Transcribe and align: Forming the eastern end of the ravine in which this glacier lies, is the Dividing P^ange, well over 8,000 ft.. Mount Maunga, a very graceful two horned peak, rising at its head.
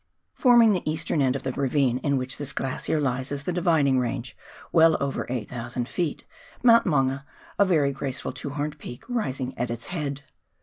Forming 0.33 0.73
the 0.73 0.89
eastern 0.91 1.21
end 1.21 1.35
of 1.35 1.43
the 1.43 1.51
ravine 1.51 1.99
in 1.99 2.17
which 2.17 2.39
this 2.39 2.53
glacier 2.53 2.99
lies, 2.99 3.31
is 3.31 3.43
the 3.43 3.53
Dividing 3.53 3.99
P^ange, 3.99 4.33
well 4.71 4.97
over 4.99 5.27
8,000 5.29 5.85
ft.. 5.85 6.23
Mount 6.63 6.87
Maunga, 6.87 7.23
a 7.59 7.65
very 7.65 7.91
graceful 7.91 8.33
two 8.33 8.49
horned 8.49 8.79
peak, 8.79 9.03
rising 9.07 9.55
at 9.59 9.69
its 9.69 9.85
head. 9.93 10.23